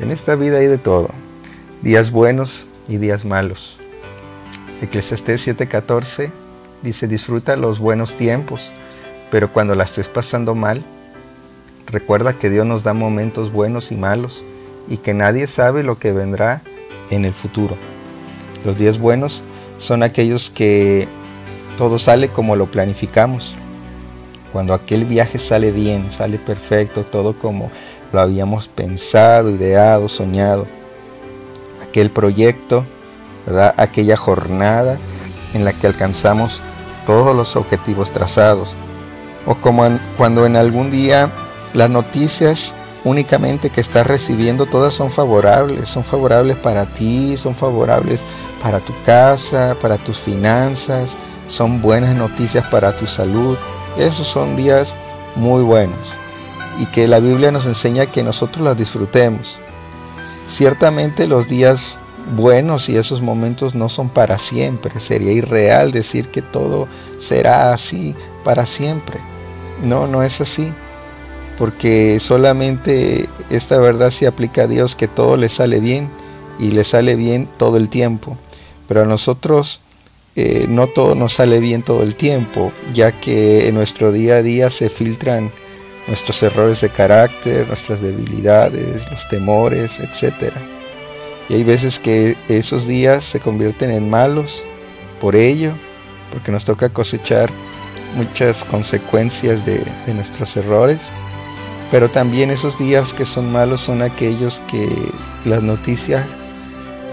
En 0.00 0.10
esta 0.10 0.34
vida 0.34 0.56
hay 0.56 0.66
de 0.66 0.78
todo, 0.78 1.10
días 1.82 2.10
buenos 2.10 2.66
y 2.88 2.96
días 2.96 3.26
malos. 3.26 3.76
Eclesiastés 4.80 5.46
7:14 5.46 6.30
dice, 6.82 7.06
disfruta 7.06 7.54
los 7.56 7.78
buenos 7.78 8.14
tiempos, 8.14 8.72
pero 9.30 9.52
cuando 9.52 9.74
la 9.74 9.84
estés 9.84 10.08
pasando 10.08 10.54
mal, 10.54 10.82
recuerda 11.86 12.32
que 12.32 12.48
Dios 12.48 12.64
nos 12.64 12.82
da 12.82 12.94
momentos 12.94 13.52
buenos 13.52 13.92
y 13.92 13.96
malos 13.96 14.42
y 14.88 14.96
que 14.96 15.12
nadie 15.12 15.46
sabe 15.46 15.82
lo 15.82 15.98
que 15.98 16.12
vendrá 16.12 16.62
en 17.10 17.26
el 17.26 17.34
futuro. 17.34 17.76
Los 18.64 18.78
días 18.78 18.98
buenos 18.98 19.44
son 19.76 20.02
aquellos 20.02 20.48
que 20.48 21.08
todo 21.76 21.98
sale 21.98 22.30
como 22.30 22.56
lo 22.56 22.70
planificamos. 22.70 23.54
Cuando 24.52 24.74
aquel 24.74 25.04
viaje 25.04 25.38
sale 25.38 25.70
bien, 25.70 26.10
sale 26.10 26.38
perfecto, 26.38 27.04
todo 27.04 27.38
como 27.38 27.70
lo 28.12 28.20
habíamos 28.20 28.68
pensado, 28.68 29.50
ideado, 29.50 30.08
soñado. 30.08 30.66
Aquel 31.82 32.10
proyecto, 32.10 32.84
¿verdad? 33.46 33.74
Aquella 33.76 34.16
jornada 34.16 34.98
en 35.54 35.64
la 35.64 35.72
que 35.72 35.86
alcanzamos 35.86 36.62
todos 37.06 37.34
los 37.34 37.56
objetivos 37.56 38.12
trazados. 38.12 38.76
O 39.46 39.54
como 39.54 39.84
cuando 40.16 40.46
en 40.46 40.56
algún 40.56 40.90
día 40.90 41.30
las 41.72 41.90
noticias 41.90 42.74
únicamente 43.04 43.70
que 43.70 43.80
estás 43.80 44.06
recibiendo 44.06 44.66
todas 44.66 44.94
son 44.94 45.10
favorables, 45.10 45.88
son 45.88 46.04
favorables 46.04 46.56
para 46.56 46.86
ti, 46.86 47.36
son 47.36 47.54
favorables 47.54 48.20
para 48.62 48.80
tu 48.80 48.92
casa, 49.06 49.76
para 49.80 49.96
tus 49.96 50.18
finanzas, 50.18 51.16
son 51.48 51.80
buenas 51.80 52.14
noticias 52.14 52.66
para 52.66 52.96
tu 52.96 53.06
salud. 53.06 53.56
Esos 53.98 54.26
son 54.26 54.56
días 54.56 54.94
muy 55.36 55.62
buenos 55.62 56.14
y 56.78 56.86
que 56.86 57.08
la 57.08 57.20
Biblia 57.20 57.50
nos 57.50 57.66
enseña 57.66 58.06
que 58.06 58.22
nosotros 58.22 58.64
las 58.64 58.76
disfrutemos. 58.76 59.58
Ciertamente 60.46 61.26
los 61.26 61.48
días 61.48 61.98
buenos 62.36 62.88
y 62.88 62.96
esos 62.96 63.20
momentos 63.22 63.74
no 63.74 63.88
son 63.88 64.08
para 64.08 64.38
siempre. 64.38 64.98
Sería 65.00 65.32
irreal 65.32 65.92
decir 65.92 66.28
que 66.28 66.42
todo 66.42 66.88
será 67.18 67.72
así 67.72 68.14
para 68.44 68.66
siempre. 68.66 69.18
No, 69.82 70.06
no 70.06 70.22
es 70.22 70.40
así. 70.40 70.72
Porque 71.58 72.18
solamente 72.20 73.28
esta 73.50 73.78
verdad 73.78 74.10
se 74.10 74.26
aplica 74.26 74.62
a 74.62 74.66
Dios 74.66 74.94
que 74.94 75.08
todo 75.08 75.36
le 75.36 75.50
sale 75.50 75.80
bien 75.80 76.08
y 76.58 76.70
le 76.70 76.84
sale 76.84 77.16
bien 77.16 77.48
todo 77.58 77.76
el 77.76 77.88
tiempo. 77.88 78.38
Pero 78.88 79.02
a 79.02 79.06
nosotros 79.06 79.80
eh, 80.42 80.66
no 80.68 80.86
todo 80.86 81.14
nos 81.14 81.34
sale 81.34 81.60
bien 81.60 81.82
todo 81.82 82.02
el 82.02 82.16
tiempo, 82.16 82.72
ya 82.94 83.12
que 83.12 83.68
en 83.68 83.74
nuestro 83.74 84.10
día 84.10 84.36
a 84.36 84.42
día 84.42 84.70
se 84.70 84.88
filtran 84.88 85.50
nuestros 86.06 86.42
errores 86.42 86.80
de 86.80 86.88
carácter, 86.88 87.66
nuestras 87.66 88.00
debilidades, 88.00 89.10
los 89.10 89.28
temores, 89.28 90.00
etc. 90.00 90.54
Y 91.50 91.54
hay 91.54 91.64
veces 91.64 91.98
que 91.98 92.36
esos 92.48 92.86
días 92.86 93.22
se 93.22 93.40
convierten 93.40 93.90
en 93.90 94.08
malos 94.08 94.64
por 95.20 95.36
ello, 95.36 95.72
porque 96.32 96.50
nos 96.50 96.64
toca 96.64 96.88
cosechar 96.88 97.50
muchas 98.16 98.64
consecuencias 98.64 99.66
de, 99.66 99.84
de 100.06 100.14
nuestros 100.14 100.56
errores. 100.56 101.12
Pero 101.90 102.08
también 102.08 102.50
esos 102.50 102.78
días 102.78 103.12
que 103.12 103.26
son 103.26 103.52
malos 103.52 103.82
son 103.82 104.00
aquellos 104.00 104.60
que 104.70 104.88
las 105.44 105.62
noticias 105.62 106.24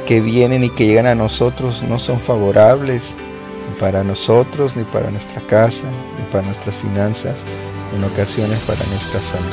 que 0.08 0.22
vienen 0.22 0.64
y 0.64 0.70
que 0.70 0.88
llegan 0.88 1.06
a 1.06 1.16
nosotros 1.16 1.84
no 1.84 2.00
son 2.00 2.20
favorables 2.20 3.16
para 3.78 4.04
nosotros, 4.04 4.76
ni 4.76 4.84
para 4.86 5.12
nuestra 5.12 5.42
casa, 5.42 5.86
ni 6.18 6.26
para 6.32 6.46
nuestras 6.46 6.78
finanzas, 6.78 7.44
en 7.94 8.04
ocasiones 8.06 8.58
para 8.62 8.84
nuestra 8.86 9.22
salud. 9.22 9.46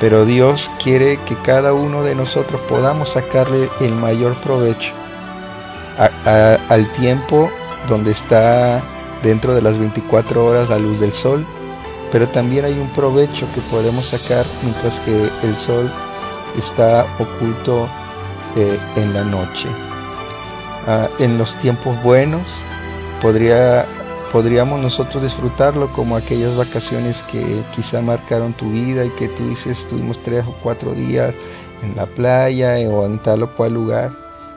Pero 0.00 0.24
Dios 0.24 0.70
quiere 0.82 1.18
que 1.26 1.36
cada 1.36 1.74
uno 1.74 2.02
de 2.02 2.14
nosotros 2.14 2.60
podamos 2.62 3.10
sacarle 3.10 3.68
el 3.80 3.92
mayor 3.92 4.34
provecho 4.36 4.92
al 6.68 6.92
tiempo 6.94 7.50
donde 7.88 8.12
está 8.12 8.82
dentro 9.22 9.54
de 9.54 9.62
las 9.62 9.78
24 9.78 10.44
horas 10.44 10.70
la 10.70 10.78
luz 10.78 10.98
del 10.98 11.12
sol, 11.12 11.46
pero 12.10 12.26
también 12.28 12.64
hay 12.64 12.78
un 12.78 12.88
provecho 12.88 13.46
que 13.54 13.60
podemos 13.62 14.06
sacar 14.06 14.44
mientras 14.62 14.98
que 15.00 15.30
el 15.42 15.56
sol 15.56 15.90
está 16.58 17.06
oculto 17.18 17.86
eh, 18.56 18.78
en 18.96 19.14
la 19.14 19.24
noche. 19.24 19.68
Ah, 20.86 21.08
en 21.18 21.38
los 21.38 21.56
tiempos 21.56 22.00
buenos 22.02 22.62
podría 23.20 23.86
podríamos 24.32 24.80
nosotros 24.80 25.22
disfrutarlo 25.22 25.92
como 25.92 26.16
aquellas 26.16 26.56
vacaciones 26.56 27.22
que 27.22 27.62
quizá 27.74 28.02
marcaron 28.02 28.52
tu 28.52 28.70
vida 28.70 29.04
y 29.04 29.10
que 29.10 29.28
tú 29.28 29.48
dices, 29.48 29.80
estuvimos 29.80 30.18
tres 30.18 30.44
o 30.46 30.54
cuatro 30.62 30.92
días 30.92 31.32
en 31.82 31.96
la 31.96 32.06
playa 32.06 32.76
o 32.90 33.06
en 33.06 33.18
tal 33.18 33.44
o 33.44 33.50
cual 33.56 33.74
lugar. 33.74 34.12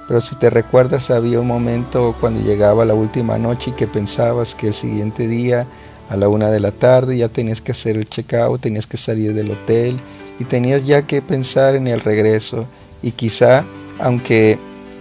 Pero 0.07 0.21
si 0.21 0.35
te 0.35 0.49
recuerdas, 0.49 1.11
había 1.11 1.39
un 1.39 1.47
momento 1.47 2.15
cuando 2.19 2.41
llegaba 2.41 2.83
la 2.83 2.95
última 2.95 3.37
noche 3.37 3.69
y 3.69 3.73
que 3.73 3.87
pensabas 3.87 4.55
que 4.55 4.67
el 4.67 4.73
siguiente 4.73 5.27
día 5.27 5.67
a 6.09 6.17
la 6.17 6.27
una 6.27 6.49
de 6.49 6.59
la 6.59 6.71
tarde 6.71 7.17
ya 7.17 7.29
tenías 7.29 7.61
que 7.61 7.71
hacer 7.71 7.95
el 7.95 8.09
check-out, 8.09 8.59
tenías 8.59 8.87
que 8.87 8.97
salir 8.97 9.33
del 9.33 9.51
hotel 9.51 9.99
y 10.39 10.45
tenías 10.45 10.85
ya 10.85 11.03
que 11.03 11.21
pensar 11.21 11.75
en 11.75 11.87
el 11.87 11.99
regreso. 11.99 12.65
Y 13.03 13.11
quizá, 13.11 13.65
aunque 13.99 14.57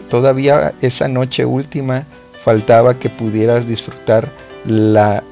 todavía 0.08 0.74
esa 0.80 1.08
noche 1.08 1.44
última 1.44 2.04
faltaba 2.42 2.98
que 2.98 3.10
pudieras 3.10 3.66
disfrutar 3.66 4.28
la 4.64 5.22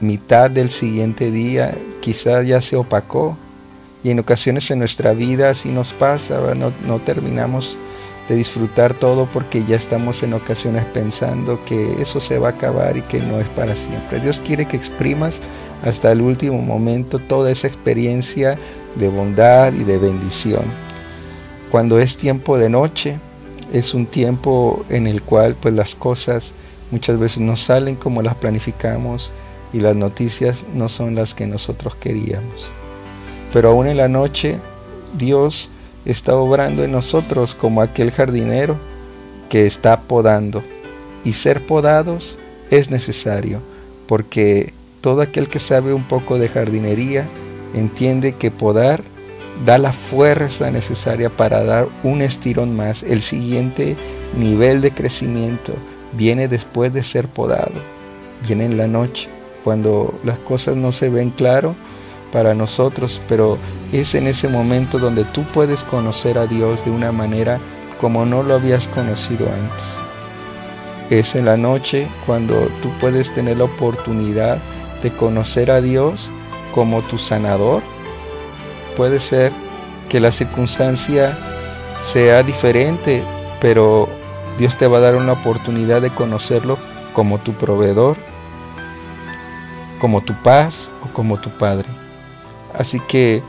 mitad 0.00 0.50
del 0.50 0.70
siguiente 0.70 1.30
día 1.30 1.74
quizás 2.00 2.46
ya 2.46 2.60
se 2.60 2.76
opacó 2.76 3.36
y 4.02 4.10
en 4.10 4.18
ocasiones 4.18 4.70
en 4.70 4.78
nuestra 4.78 5.14
vida 5.14 5.48
así 5.50 5.70
nos 5.70 5.94
pasa, 5.94 6.54
no, 6.54 6.72
no, 6.86 6.98
terminamos 7.00 7.78
de 8.28 8.36
disfrutar 8.36 8.92
todo 8.92 9.26
porque 9.32 9.64
ya 9.64 9.76
estamos 9.76 10.22
en 10.22 10.34
ocasiones 10.34 10.84
pensando 10.84 11.64
que 11.64 12.02
eso 12.02 12.20
se 12.20 12.38
va 12.38 12.48
a 12.48 12.50
acabar 12.52 12.98
y 12.98 13.02
que 13.02 13.20
no 13.20 13.40
es 13.40 13.48
para 13.48 13.74
siempre. 13.74 14.20
Dios 14.20 14.42
quiere 14.44 14.66
que 14.66 14.76
exprimas 14.76 15.40
hasta 15.82 16.12
el 16.12 16.20
último 16.20 16.60
momento 16.60 17.18
toda 17.18 17.50
esa 17.50 17.66
experiencia 17.66 18.58
de 18.94 19.08
bondad 19.08 19.72
y 19.72 19.84
de 19.84 19.96
bendición. 19.96 20.64
Cuando 21.74 21.98
es 21.98 22.16
tiempo 22.16 22.56
de 22.56 22.68
noche, 22.68 23.18
es 23.72 23.94
un 23.94 24.06
tiempo 24.06 24.84
en 24.90 25.08
el 25.08 25.22
cual 25.22 25.56
pues 25.56 25.74
las 25.74 25.96
cosas 25.96 26.52
Muchas 26.92 27.18
veces 27.18 27.40
no 27.40 27.56
salen 27.56 27.96
como 27.96 28.22
las 28.22 28.36
planificamos 28.36 29.32
y 29.72 29.80
las 29.80 29.96
noticias 29.96 30.64
no 30.72 30.88
son 30.88 31.16
las 31.16 31.34
que 31.34 31.48
nosotros 31.48 31.96
queríamos. 31.96 32.68
Pero 33.52 33.70
aún 33.70 33.88
en 33.88 33.96
la 33.96 34.06
noche 34.06 34.60
Dios 35.18 35.68
está 36.04 36.36
obrando 36.36 36.84
en 36.84 36.92
nosotros 36.92 37.56
como 37.56 37.82
aquel 37.82 38.12
jardinero 38.12 38.76
que 39.48 39.66
está 39.66 40.02
podando. 40.02 40.62
Y 41.24 41.32
ser 41.32 41.66
podados 41.66 42.38
es 42.70 42.88
necesario 42.88 43.60
porque 44.06 44.72
todo 45.00 45.22
aquel 45.22 45.48
que 45.48 45.58
sabe 45.58 45.92
un 45.92 46.04
poco 46.04 46.38
de 46.38 46.48
jardinería 46.48 47.26
entiende 47.74 48.36
que 48.36 48.52
podar 48.52 49.02
da 49.64 49.78
la 49.78 49.92
fuerza 49.92 50.70
necesaria 50.70 51.30
para 51.30 51.64
dar 51.64 51.88
un 52.02 52.22
estirón 52.22 52.74
más, 52.76 53.02
el 53.02 53.22
siguiente 53.22 53.96
nivel 54.36 54.80
de 54.80 54.92
crecimiento 54.92 55.74
viene 56.12 56.48
después 56.48 56.92
de 56.92 57.04
ser 57.04 57.28
podado, 57.28 57.72
viene 58.46 58.64
en 58.64 58.76
la 58.76 58.86
noche, 58.86 59.28
cuando 59.62 60.18
las 60.24 60.38
cosas 60.38 60.76
no 60.76 60.92
se 60.92 61.08
ven 61.08 61.30
claro 61.30 61.74
para 62.32 62.54
nosotros, 62.54 63.20
pero 63.28 63.58
es 63.92 64.14
en 64.14 64.26
ese 64.26 64.48
momento 64.48 64.98
donde 64.98 65.24
tú 65.24 65.44
puedes 65.54 65.84
conocer 65.84 66.36
a 66.36 66.46
Dios 66.46 66.84
de 66.84 66.90
una 66.90 67.12
manera 67.12 67.60
como 68.00 68.26
no 68.26 68.42
lo 68.42 68.54
habías 68.54 68.88
conocido 68.88 69.46
antes. 69.46 69.96
Es 71.10 71.34
en 71.36 71.44
la 71.44 71.56
noche 71.56 72.08
cuando 72.26 72.68
tú 72.82 72.90
puedes 73.00 73.32
tener 73.32 73.58
la 73.58 73.64
oportunidad 73.64 74.58
de 75.02 75.10
conocer 75.10 75.70
a 75.70 75.80
Dios 75.80 76.30
como 76.74 77.02
tu 77.02 77.18
sanador. 77.18 77.82
Puede 78.96 79.20
ser 79.20 79.52
que 80.08 80.20
la 80.20 80.32
circunstancia 80.32 81.36
sea 82.00 82.42
diferente, 82.42 83.22
pero 83.60 84.08
Dios 84.58 84.76
te 84.76 84.86
va 84.86 84.98
a 84.98 85.00
dar 85.00 85.16
una 85.16 85.32
oportunidad 85.32 86.02
de 86.02 86.10
conocerlo 86.10 86.78
como 87.12 87.38
tu 87.38 87.52
proveedor, 87.54 88.16
como 90.00 90.20
tu 90.20 90.34
paz 90.42 90.90
o 91.02 91.12
como 91.12 91.40
tu 91.40 91.50
Padre. 91.50 91.88
Así 92.74 93.00
que 93.00 93.42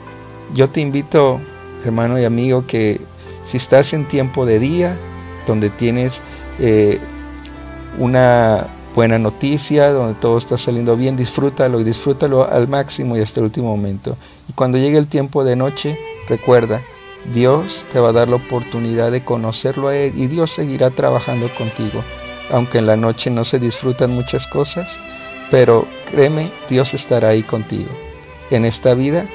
yo 0.54 0.70
te 0.70 0.82
invito, 0.82 1.42
hermano 1.84 2.20
y 2.20 2.26
amigo, 2.26 2.66
que 2.66 3.02
si 3.44 3.58
estás 3.58 3.94
en 3.94 4.08
tiempo 4.08 4.46
de 4.46 4.60
día, 4.60 4.98
donde 5.46 5.70
tienes 5.70 6.22
eh, 6.60 7.00
una 7.98 8.68
buena 8.96 9.20
noticia, 9.20 9.92
donde 9.92 10.14
todo 10.20 10.38
está 10.38 10.58
saliendo 10.58 10.96
bien, 10.96 11.18
disfrútalo 11.18 11.82
y 11.82 11.84
disfrútalo 11.84 12.50
al 12.50 12.70
máximo 12.70 13.18
y 13.18 13.22
hasta 13.22 13.42
el 13.42 13.48
último 13.48 13.76
momento. 13.76 14.16
Y 14.50 14.54
cuando 14.54 14.78
llegue 14.78 14.98
el 14.98 15.08
tiempo 15.08 15.44
de 15.44 15.58
noche, 15.58 16.00
recuerda, 16.30 16.82
Dios 17.34 17.86
te 17.92 18.00
va 18.00 18.10
a 18.10 18.14
dar 18.14 18.30
la 18.30 18.38
oportunidad 18.38 19.12
de 19.12 19.24
conocerlo 19.24 19.90
a 19.90 19.96
Él 19.96 20.14
y 20.16 20.28
Dios 20.28 20.52
seguirá 20.52 20.92
trabajando 20.92 21.50
contigo. 21.58 22.02
Aunque 22.52 22.78
en 22.78 22.86
la 22.86 22.96
noche 22.96 23.30
no 23.30 23.44
se 23.44 23.60
disfrutan 23.60 24.12
muchas 24.12 24.48
cosas, 24.48 24.98
pero 25.52 25.86
créeme, 26.10 26.50
Dios 26.70 26.94
estará 26.94 27.30
ahí 27.30 27.44
contigo. 27.44 27.90
En 28.50 28.64
esta 28.64 28.94
vida 28.94 29.26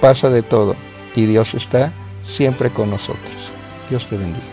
pasa 0.00 0.30
de 0.30 0.42
todo 0.42 0.74
y 1.14 1.26
Dios 1.26 1.54
está 1.54 1.92
siempre 2.22 2.70
con 2.70 2.90
nosotros. 2.90 3.50
Dios 3.90 4.06
te 4.06 4.16
bendiga. 4.16 4.51